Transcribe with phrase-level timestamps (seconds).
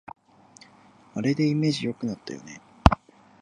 [1.13, 2.59] あれでイメージ良くなったよね